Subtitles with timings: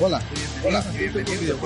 [0.00, 0.20] Hola,
[0.64, 1.60] hola, bienvenidos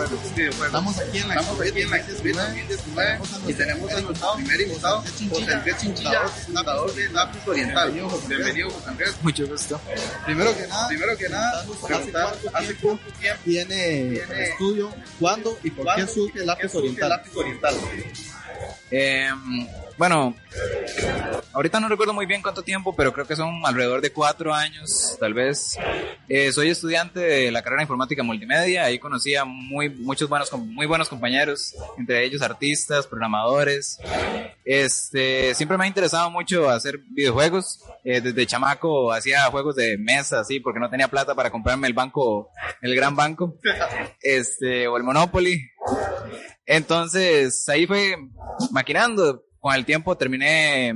[0.67, 4.61] Estamos aquí en la Estamos aquí en la Expo 2019 y tenemos a nuestro primer
[4.61, 7.93] invitado, José Andrés Chinchilla, fundador de Lápiz Oriental.
[8.29, 9.17] Bienvenido, José Andrés.
[9.23, 9.81] Mucho gusto.
[10.27, 15.71] Primero que nada, Primero que nada, preguntar hace cuánto tiempo tiene el estudio, cuándo y
[15.71, 17.09] por qué surge el lápiz oriental.
[17.09, 17.75] Lápiz Oriental.
[18.95, 19.31] Eh,
[19.97, 20.35] bueno,
[21.55, 25.17] ahorita no recuerdo muy bien cuánto tiempo, pero creo que son alrededor de cuatro años,
[25.19, 25.79] tal vez.
[26.29, 28.85] Eh, soy estudiante de la carrera de informática multimedia.
[28.85, 33.99] Ahí conocí a muy, muchos buenos, muy buenos compañeros, entre ellos artistas, programadores.
[34.65, 37.83] Este, siempre me ha interesado mucho hacer videojuegos.
[38.05, 41.95] Eh, desde chamaco hacía juegos de mesa, así, porque no tenía plata para comprarme el
[41.95, 42.51] banco,
[42.83, 43.57] el gran banco,
[44.21, 45.71] este, o el Monopoly.
[46.67, 48.17] Entonces, ahí fue
[48.71, 49.45] maquinando.
[49.59, 50.93] Con el tiempo terminé,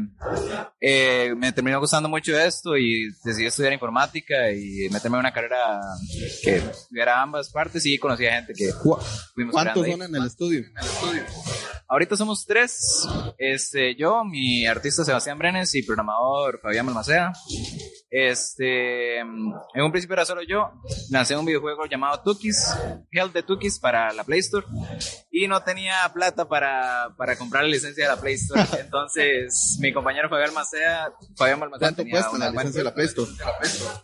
[0.80, 5.80] eh, me terminó gustando mucho esto y decidí estudiar informática y meterme en una carrera
[6.42, 9.92] que tuviera ambas partes y conocí a gente que fuimos ¿Cuántos creando ahí.
[9.92, 10.64] son en el estudio?
[11.86, 13.06] Ahorita somos tres,
[13.38, 17.32] este, yo, mi artista Sebastián Brenes y programador Fabián Malmacea.
[18.08, 20.70] Este, en un principio era solo yo,
[21.10, 22.72] lancé un videojuego llamado Tukis,
[23.10, 24.64] Health de Tukis para la Play Store
[25.30, 28.62] y no tenía plata para, para comprar la licencia de la Play Store.
[28.80, 33.30] Entonces, mi compañero Fabián Malmacea, Fabián Malmacea ¿Cuánto cuesta la licencia de la Play Store?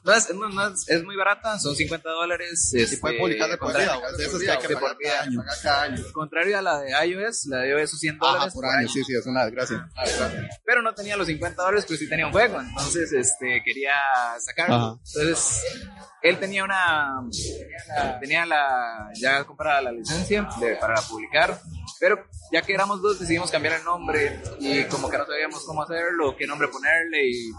[0.05, 2.73] no es, no, no es, muy barata, son 50 dólares.
[2.75, 3.99] ¿Y Este, puede publicar de por vida?
[3.99, 5.45] ¿O de esas que hay que pagar por cada año?
[5.63, 6.05] Cada año.
[6.13, 9.05] Contrario a la de iOS, la de iOS son 100 Ajá, dólares por año, sí,
[9.05, 9.89] sí, es una desgracia.
[10.65, 13.92] pero no tenía los 50 dólares, pero sí tenía un juego, entonces este, quería
[14.41, 14.75] sacarlo.
[14.75, 14.93] Ajá.
[15.15, 15.65] Entonces,
[16.23, 17.15] él tenía una,
[18.21, 21.59] tenía la, ya comprada la licencia de- para publicar,
[22.03, 22.19] pero
[22.51, 26.35] ya que éramos dos decidimos cambiar el nombre y como que no sabíamos cómo hacerlo,
[26.37, 27.53] qué nombre ponerle y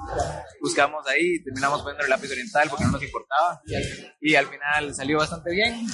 [0.60, 3.62] buscamos ahí, terminamos poniendo el lápiz oriental porque no nos importaba
[4.20, 5.88] y al final salió bastante bien.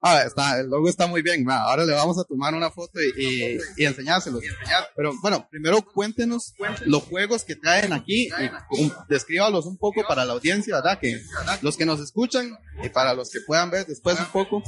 [0.00, 1.44] Ah, está, el logo está muy bien.
[1.50, 4.42] Ahora le vamos a tomar una foto y, y, y enseñárselos.
[4.94, 6.54] Pero bueno, primero cuéntenos
[6.86, 11.00] los juegos que traen aquí y um, descríbalos un poco para la audiencia, ¿verdad?
[11.00, 11.20] Que
[11.62, 14.62] los que nos escuchan y para los que puedan ver después un poco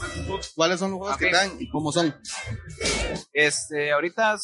[0.56, 2.12] cuáles son los juegos que traen y cómo son.
[3.32, 4.36] Este, ahorita,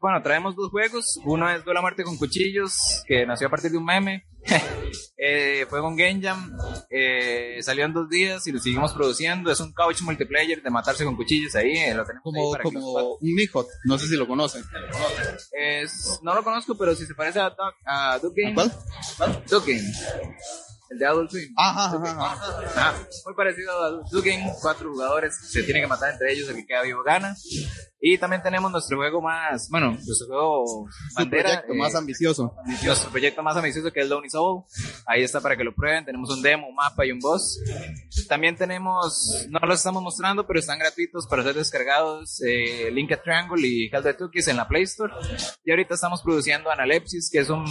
[0.00, 1.18] bueno, traemos dos juegos.
[1.24, 4.26] Uno es Duela Muerte con Cuchillos, que nació a partir de un meme.
[5.18, 6.56] Eh, fue con Game Jam.
[6.90, 9.50] eh, salió en dos días y lo seguimos produciendo.
[9.50, 11.72] Es un couch multiplayer de matarse con cuchillos ahí.
[11.72, 14.28] eh, lo tenemos ahí Como, para que los como un Mijot, no sé si lo
[14.28, 14.62] conocen.
[15.52, 18.54] Es- no lo conozco, pero si se parece a Duck, a Duck Game.
[18.54, 18.72] ¿Cuál?
[19.50, 19.82] Duck Game.
[20.90, 21.52] El de Adult Swim.
[21.56, 22.90] Ajá, ajá, ajá.
[22.90, 22.94] Ajá,
[23.24, 24.52] muy parecido a Duck Game.
[24.62, 26.48] Cuatro jugadores se tienen que matar entre ellos.
[26.48, 27.34] El que queda vivo gana.
[28.00, 31.44] Y también tenemos nuestro juego más, bueno, nuestro juego bandera.
[31.44, 32.54] proyecto eh, más ambicioso.
[32.84, 34.64] nuestro proyecto más ambicioso que es Lonely Soul.
[35.06, 36.04] Ahí está para que lo prueben.
[36.04, 37.58] Tenemos un demo, un mapa y un boss.
[38.28, 42.42] También tenemos, no los estamos mostrando, pero están gratuitos para ser descargados.
[42.46, 45.12] Eh, Linked Triangle y Hell the Cookies en la Play Store.
[45.64, 47.64] Y ahorita estamos produciendo Analepsis, que es un,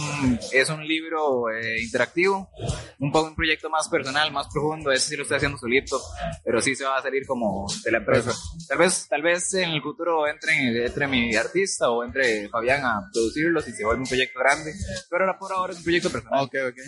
[0.52, 2.50] es un libro eh, interactivo.
[2.98, 4.90] Un poco un proyecto más personal, más profundo.
[4.90, 6.00] Ese sí lo estoy haciendo solito,
[6.44, 8.32] pero sí se va a salir como de la empresa.
[8.68, 13.10] Tal vez, tal vez en el futuro entre, entre mi artista o entre Fabián a
[13.12, 14.72] producirlo si se vuelve un proyecto grande.
[15.10, 16.44] Pero ahora por ahora es un proyecto personal.
[16.44, 16.78] Ok, ok.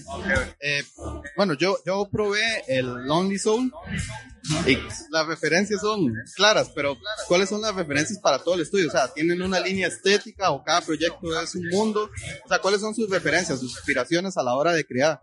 [0.60, 0.84] Eh,
[1.36, 3.72] bueno, yo, yo probé el Lonely Soul
[4.66, 4.78] y
[5.10, 6.96] las referencias son claras, pero
[7.26, 8.88] ¿cuáles son las referencias para todo el estudio?
[8.88, 12.10] O sea, ¿tienen una línea estética o cada proyecto es un mundo?
[12.44, 15.20] O sea, ¿cuáles son sus referencias, sus inspiraciones a la hora de crear?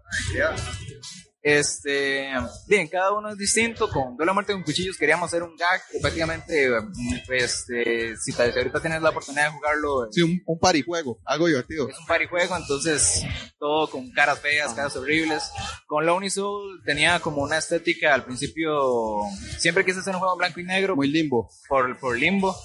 [1.47, 2.31] Este,
[2.68, 3.88] bien, cada uno es distinto.
[3.88, 6.71] Con Duelo a Muerte con Cuchillos queríamos hacer un gag que prácticamente,
[7.30, 11.88] este, si, ahorita tienes la oportunidad de jugarlo, Sí, un, un parijuego, algo divertido.
[11.88, 13.24] es un parijuego, entonces
[13.59, 15.51] todo con caras feas, caras horribles.
[15.86, 19.21] Con Lonely Soul tenía como una estética al principio,
[19.59, 21.48] siempre quise hacer un juego blanco y negro Muy limbo.
[21.69, 22.56] por, por limbo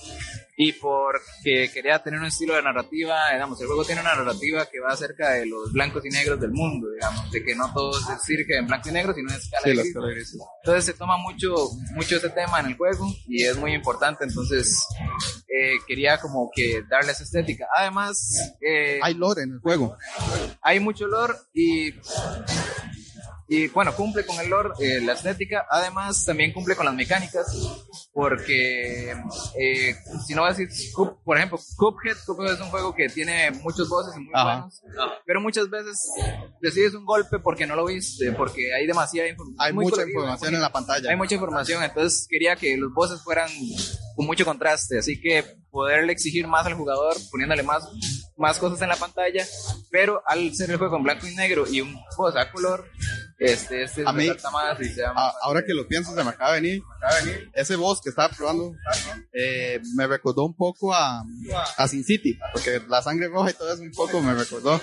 [0.62, 4.78] y porque quería tener un estilo de narrativa, digamos, el juego tiene una narrativa que
[4.78, 8.06] va acerca de los blancos y negros del mundo, digamos, de que no todo es
[8.28, 10.36] en blanco y negro, sino en escala Sí, gris.
[10.64, 11.54] Entonces se toma mucho,
[11.94, 14.86] mucho ese tema en el juego y es muy importante, entonces
[15.48, 17.66] eh, quería como que darle esa estética.
[17.76, 19.96] Además, eh, Hay lore en el juego.
[20.62, 21.92] hay mucho lore y
[23.52, 27.46] y bueno cumple con el lore eh, la estética además también cumple con las mecánicas
[28.12, 29.10] porque
[29.58, 29.94] eh,
[30.26, 30.92] si no vas a decir
[31.24, 34.44] por ejemplo Cuphead Cuphead es un juego que tiene muchos voces y muy Ajá.
[34.68, 34.82] buenos
[35.26, 35.98] pero muchas veces
[36.60, 40.50] decides un golpe porque no lo viste porque hay demasiada información Hay mucha colorido, información
[40.50, 41.10] muy- en la pantalla.
[41.10, 43.48] hay mucha información, entonces quería que los bosses fueran
[44.16, 47.84] con mucho contraste, así que poderle exigir más al jugador, poniéndole más,
[48.36, 49.46] más cosas en la pantalla,
[49.90, 52.84] pero al ser el juego en blanco y negro y un boss a color,
[53.40, 56.30] este, este A mí- más y se llama- Ah, ahora que lo pienso, se me
[56.30, 56.82] acaba de venir.
[57.54, 58.72] Ese boss que estaba probando
[59.32, 61.24] eh, me recordó un poco a,
[61.76, 64.80] a Sin City, porque la sangre roja y todo eso un poco me recordó.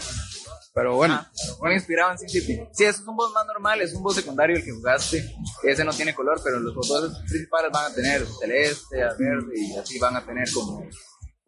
[0.74, 2.60] Pero bueno, Ah, bueno, inspirado en Sin City.
[2.72, 5.36] Sí, eso es un boss más normal, es un boss secundario el que jugaste.
[5.64, 9.76] Ese no tiene color, pero los bosses principales van a tener celeste, a verde y
[9.78, 10.84] así van a tener como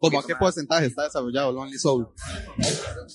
[0.00, 2.08] ¿como a qué porcentaje está desarrollado Lonely Soul?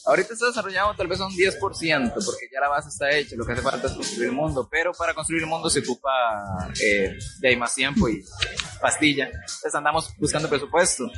[0.06, 3.46] Ahorita está desarrollado tal vez a un 10%, porque ya la base está hecha, lo
[3.46, 6.12] que hace falta es construir el mundo, pero para construir el mundo se ocupa
[6.82, 8.24] eh, de ahí más tiempo y
[8.80, 9.26] pastilla.
[9.26, 11.10] Entonces andamos buscando presupuesto.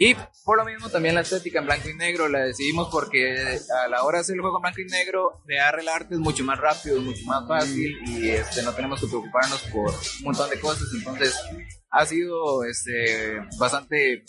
[0.00, 0.14] Y
[0.44, 4.04] por lo mismo también la estética en blanco y negro la decidimos porque a la
[4.04, 6.56] hora de hacer el juego en blanco y negro, crear el arte es mucho más
[6.58, 10.60] rápido, es mucho más fácil y este, no tenemos que preocuparnos por un montón de
[10.60, 10.86] cosas.
[10.96, 11.34] Entonces
[11.90, 14.24] ha sido este, bastante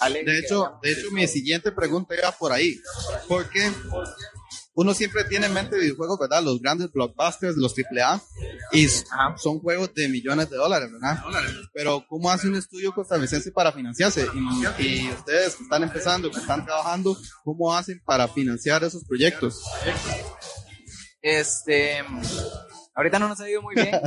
[0.00, 0.32] alegre.
[0.32, 2.80] De hecho, de hecho, mi siguiente pregunta iba por ahí.
[3.28, 3.72] Porque
[4.76, 6.42] uno siempre tiene en mente videojuegos, ¿verdad?
[6.42, 8.20] Los grandes blockbusters, los AAA,
[8.72, 11.22] y son juegos de millones de dólares, ¿verdad?
[11.72, 14.26] Pero ¿cómo hace un estudio costarricense para financiarse?
[14.78, 19.62] Y, y ustedes que están empezando, que están trabajando, ¿cómo hacen para financiar esos proyectos?
[21.22, 22.04] Este,
[22.96, 24.00] ahorita no nos ha ido muy bien.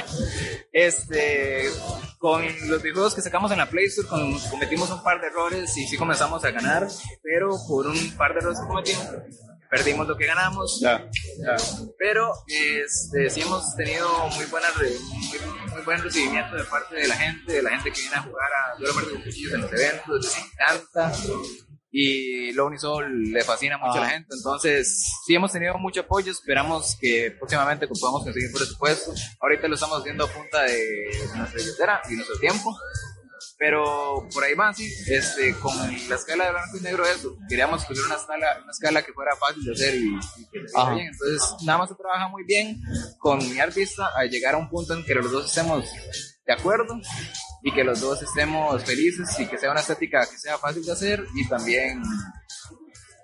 [0.72, 1.68] este,
[2.18, 5.76] con los videojuegos que sacamos en la Play Store con- cometimos un par de errores
[5.76, 6.88] y sí comenzamos a ganar,
[7.22, 9.06] pero por un par de errores que cometimos
[9.70, 10.80] perdimos lo que ganamos.
[10.80, 11.08] Ya.
[11.98, 14.88] Pero este, sí hemos tenido muy, buena muy,
[15.72, 18.50] muy buen recibimiento de parte de la gente, de la gente que viene a jugar
[18.52, 21.12] a Duelo Muerte con Cuchillos en los eventos, les encanta.
[21.94, 24.14] Y Lonely Soul le fascina mucho a la Ajá.
[24.14, 24.34] gente.
[24.34, 26.32] Entonces, sí hemos tenido mucho apoyo.
[26.32, 29.12] Esperamos que próximamente podamos conseguir presupuesto.
[29.40, 30.82] Ahorita lo estamos haciendo a punta de
[31.36, 32.74] nuestra billetera y nuestro tiempo.
[33.58, 34.90] Pero por ahí va, sí.
[35.06, 35.72] Este, con
[36.08, 37.36] la escala de blanco y negro, eso.
[37.48, 40.94] Queríamos escoger una escala, una escala que fuera fácil de hacer y, y que se
[40.94, 41.08] bien.
[41.08, 42.80] Entonces, nada más se trabaja muy bien
[43.18, 45.84] con mi artista a llegar a un punto en que los dos estemos
[46.44, 46.98] de acuerdo
[47.62, 50.92] y que los dos estemos felices y que sea una estética que sea fácil de
[50.92, 52.02] hacer y también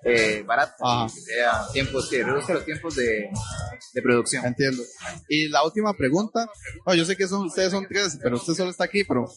[0.03, 1.07] eh, barata, Ajá.
[1.13, 3.29] que sea tiempos que reduzca los tiempos de,
[3.93, 4.45] de producción.
[4.45, 4.81] Entiendo.
[5.27, 6.49] Y la última pregunta,
[6.85, 9.27] oh, yo sé que son, ustedes son tres, pero usted solo está aquí, pero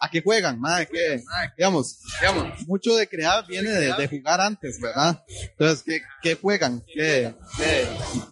[0.00, 0.58] ¿a qué juegan?
[0.60, 1.22] Madre, ¿qué?
[1.56, 5.22] Digamos, digamos, mucho de crear viene de, de jugar antes, ¿verdad?
[5.50, 6.82] Entonces, ¿qué, qué juegan?
[6.86, 7.88] ¿Qué, qué-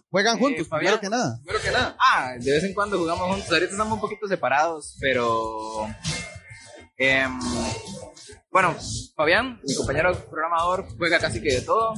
[0.09, 0.97] ¿Juegan juntos, Eh, Fabián.
[0.97, 1.39] primero que nada?
[1.43, 1.97] Primero que nada.
[1.99, 3.51] Ah, de vez en cuando jugamos juntos.
[3.51, 5.87] Ahorita estamos un poquito separados, pero.
[6.97, 7.39] em,
[8.51, 8.75] bueno,
[9.15, 11.93] Fabián, mi compañero programador, juega casi que de todo.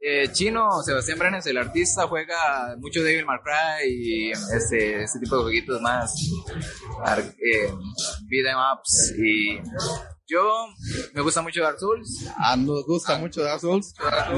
[0.00, 5.36] Eh, Chino, Sebastián Brenes, el artista, juega mucho Devil May Cry y este, este tipo
[5.36, 6.14] de jueguitos más.
[7.38, 7.72] eh,
[8.28, 9.12] beat 'em ups.
[9.18, 9.60] Y
[10.28, 10.66] yo
[11.14, 12.26] me gusta mucho Dark Souls.
[12.36, 13.94] Ah, nos gusta mucho Dark Souls.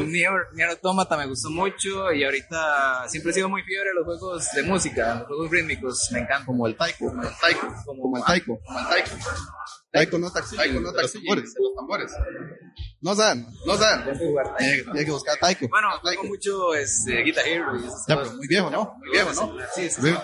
[0.06, 4.04] Nier, Nier Automata me gustó mucho y ahorita siempre he sido muy fiebre a los
[4.04, 6.46] juegos de música, los juegos rítmicos, me encantan.
[6.46, 7.06] Como el taiko.
[7.06, 7.66] Como el taiko.
[7.84, 8.60] Como el taiko.
[8.64, 9.10] Como el taiko.
[9.92, 10.56] Taiko no taxi.
[10.56, 11.54] Taiko, no taxi, tambores.
[11.54, 12.12] de los tambores.
[13.00, 13.46] No saben.
[13.66, 14.18] No saben.
[14.18, 15.68] Tengo que que buscar taiko.
[15.68, 17.72] Bueno, juego mucho este, Guitar Hero
[18.06, 18.94] Ya, pero muy viejo, ¿no?
[18.98, 19.56] Muy viejo, ¿no?
[19.74, 20.14] Sí, sí.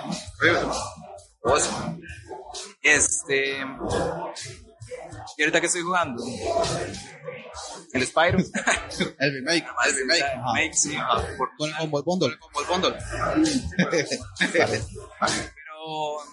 [2.82, 3.58] Este.
[5.36, 6.22] ¿Y ahorita qué estoy jugando?
[7.92, 8.38] El Spyro.
[9.18, 9.66] El remake.
[9.86, 10.22] El remake.
[10.22, 10.52] Ajá.
[10.54, 10.96] Remake, sí.
[11.56, 12.38] Con el combo bundle.
[12.38, 12.96] Como el bundle.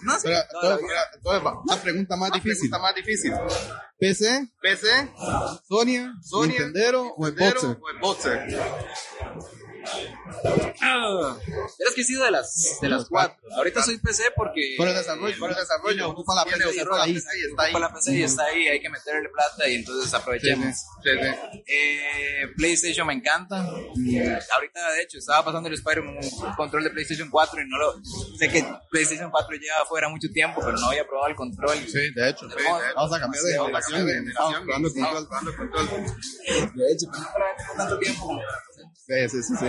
[0.02, 0.28] No sé.
[0.28, 1.10] Pero, toda la entonces, vida.
[1.14, 2.64] entonces, va, una pregunta más difícil.
[2.64, 3.32] Está más difícil.
[3.98, 4.88] PC, PC,
[5.68, 7.34] Sonia, Sonia, Nintendero o el
[8.00, 8.46] boxer.
[10.80, 11.36] Ah,
[11.78, 13.36] es que he sido de las, de las cuatro.
[13.56, 14.74] Ahorita soy PC porque.
[14.76, 17.16] Por el desarrollo, Por el desarrollo, ocupa la PC y está ahí.
[17.16, 17.70] está ahí.
[17.70, 20.76] Ocupa la PC y está ahí, hay que meterle plata y entonces aprovechemos.
[21.02, 21.60] Sí, sí.
[21.66, 23.66] Eh, PlayStation me encanta.
[23.96, 27.78] Y ahorita, de hecho, estaba pasando el Spider-Man un control de PlayStation 4 y no
[27.78, 27.94] lo.
[28.38, 31.76] Sé que PlayStation 4 lleva afuera mucho tiempo, pero no había probado el control.
[31.86, 32.48] Sí, de hecho.
[32.48, 32.56] Sí,
[32.94, 34.06] Vamos a cambiar de generación.
[34.06, 35.56] de estamos control.
[35.56, 36.04] control.
[36.74, 38.40] De hecho, pero no tanto tiempo.
[39.06, 39.54] Sí, sí, sí.
[39.56, 39.66] sí.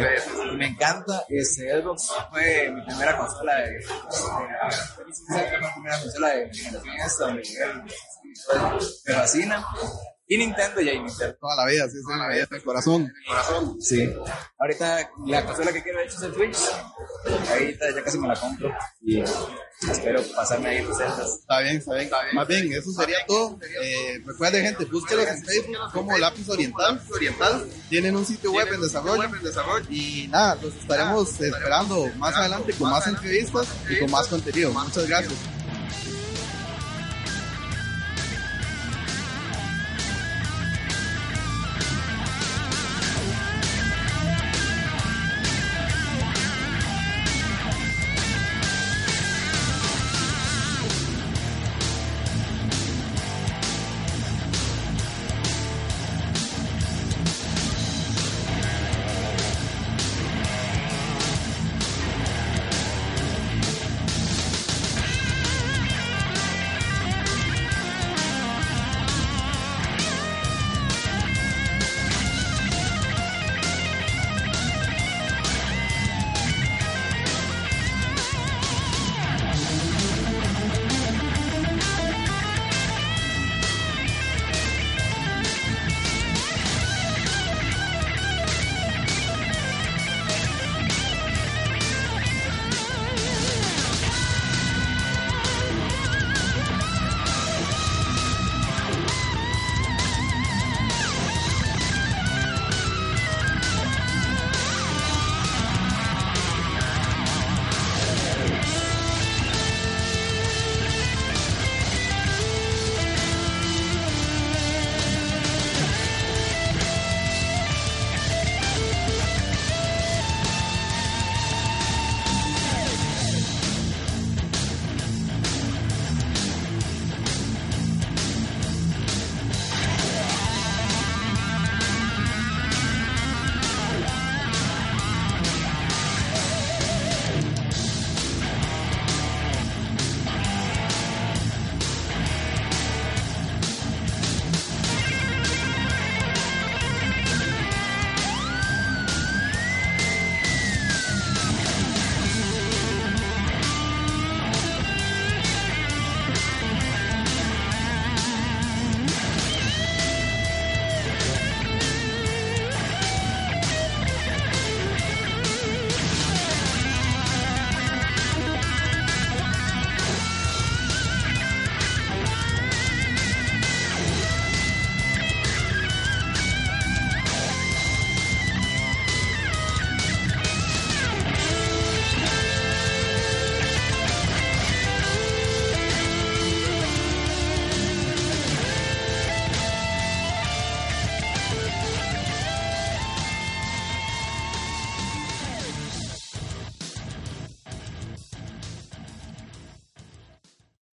[0.58, 1.26] Me encanta.
[1.28, 3.82] Este, Xbox fue mi primera consola de.
[3.82, 6.52] fue mi primera consola de
[9.08, 9.66] Me fascina.
[10.26, 11.36] Y Nintendo y ahí Nintendo.
[11.40, 13.12] Toda la vida, sí, sí, la vida del corazón.
[13.28, 13.82] Corazón.
[13.82, 14.10] Sí.
[14.58, 16.58] Ahorita la consola que quiero de hecho es el Switch.
[17.52, 18.72] Ahorita ya casi me la compro.
[19.02, 21.40] Y espero pasarme ahí recetas.
[21.42, 22.10] Está bien, está bien.
[22.34, 23.60] Más bien, eso sería todo.
[23.82, 27.02] Eh, recuerden, gente, búsquenos en Facebook como Lápiz Oriental.
[27.14, 27.70] Oriental.
[27.90, 29.20] Tienen un sitio web en desarrollo.
[29.20, 29.86] Web en desarrollo.
[29.90, 34.72] Y nada, los estaremos esperando más adelante con más entrevistas y con más contenido.
[34.72, 35.53] Muchas gracias.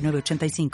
[0.00, 0.70] 906985.